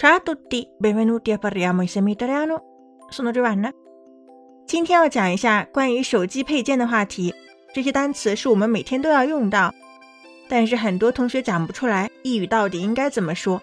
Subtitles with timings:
[0.00, 2.62] Ciao a tutti, benvenuti a parliamo in Semitaliano.
[3.10, 3.70] Sono Giovanna.
[4.66, 7.34] 今天要讲一下关于手机配件的话题。
[7.74, 9.74] 这些单词是我们每天都要用到，
[10.48, 13.60] 但是很多同学讲不出来意语到底应该怎么说。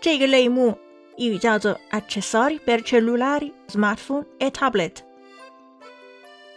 [0.00, 0.78] 这个类目
[1.16, 4.94] 意语叫做 accessori per cellulari, smartphone e tablet，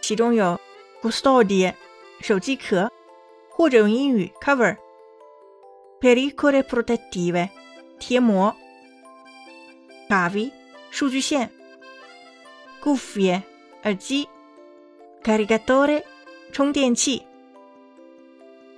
[0.00, 0.58] 其中有
[1.02, 1.74] custodie
[2.20, 2.90] 手机壳，
[3.50, 7.50] 或者用英语 cover，pericole protettive
[7.98, 8.56] 贴膜
[10.09, 10.51] ，cavi
[10.91, 11.49] 数据线，
[12.81, 13.41] cuffie
[13.83, 14.27] 耳机，
[15.23, 16.03] caricatore
[16.51, 17.23] 充电器，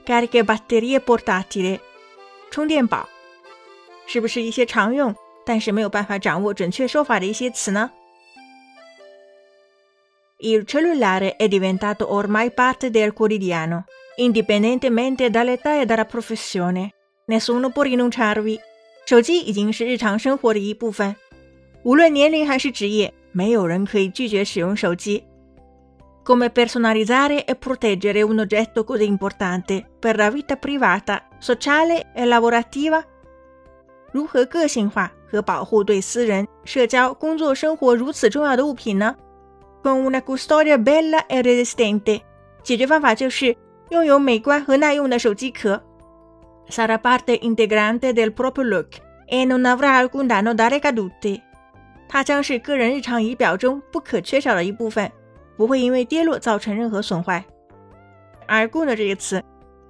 [0.06, 1.80] caricabatterie portatili
[2.50, 3.08] 充电宝，
[4.06, 7.92] 是不是一些常用但是没有办法掌握准确说法的一些词呢？
[10.40, 13.86] Il cellulare è diventato ormai parte del quotidiano,
[14.18, 16.94] indipendentemente dall'età e dalla professione.
[17.26, 18.60] Nessuno può rinunciarvi。
[19.05, 21.15] 手机已经是日常生活的一部分，
[21.83, 25.25] 无论年龄还是职业，没有人可以拒绝使用手机。
[26.25, 33.03] Come personalizzare e proteggere un oggetto così importante per la vita privata, sociale e lavorativa？
[34.13, 39.17] 如何个性化和保护对私人、社交、工作、生活如此重要的物品呢
[39.83, 42.21] ？Con una custodia bella e resistente。
[42.63, 43.57] 解决方法就是
[43.91, 45.83] 拥有美观和耐用的手机壳。
[46.69, 48.89] Sarà parte integrante del proprio look
[49.27, 51.41] e non avrà alcun danno da ricadute。
[52.09, 55.11] 它将是个人日常仪表中不可缺少的一部分，
[55.57, 57.45] 不会因为跌落造成任何损坏。
[58.49, 59.43] alcuno 这个词，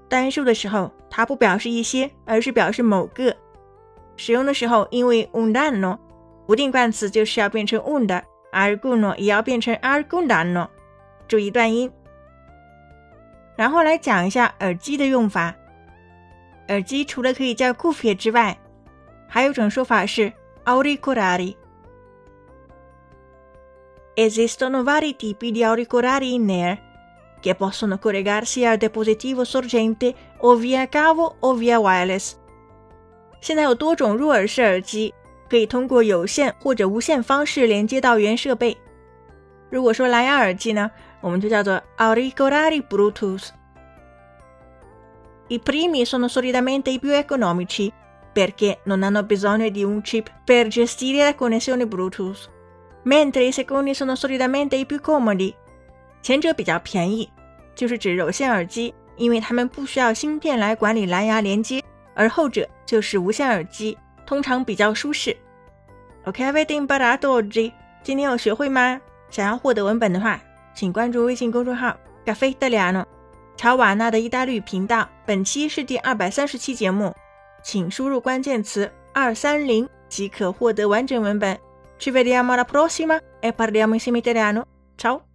[0.09, 3.35] 单数的时候它不表示一些，而是表示某个。
[4.17, 5.99] 使用的时候，因为 undano，
[6.47, 10.69] 不定冠词就是要变成 un 的，alcuno 也要变成 alcun danno。
[11.27, 11.91] 注意断音。
[13.57, 15.55] 然后来讲一下耳机的用法。
[16.69, 18.57] 耳机除了可以叫 cuffie 之外，
[19.29, 20.33] 还有种说法是
[20.65, 21.57] auricolari。
[24.15, 26.79] Esistono vari tipi di auricolari in air
[27.41, 32.35] che possono collegarsi al dispositivo sorgente o via cavo o via wireless。
[33.41, 35.13] 现在有多种入耳式耳机，
[35.49, 38.77] 可以通过有线或者无线方式连接到原设备。
[39.71, 43.49] 如果说蓝牙耳机呢，我们就叫做 auricolari Bluetooth。
[45.52, 47.92] I primi sono solitamente i più economici
[48.34, 52.50] perché non hanno bisogno di un chip per gestire la connessione Bluetooth,
[53.04, 55.54] mentre i secondi sono solitamente i più comodi。
[56.22, 57.30] 前者比较便宜，
[57.76, 61.82] 就是指有线耳机，因为它们不需要芯片来管理蓝牙连接；
[62.14, 65.36] 而后者就是无线耳机，通常比较舒适。
[66.26, 67.72] Ok, avete imparato oggi？
[68.04, 69.00] 今天有学会吗？
[69.30, 70.40] 想要获得文本的话，
[70.76, 71.96] 请关注微信公众号
[72.26, 73.06] “Caffè Italiano”。
[73.57, 77.15] 查瓦纳的意大利频道，本期是第二百三十期节目，
[77.63, 81.59] 请输入关键词二三零即可获得完整文本。
[81.99, 84.65] Ci vediamo alla prossima e parliamo insieme italiano.
[84.99, 85.32] Ciao.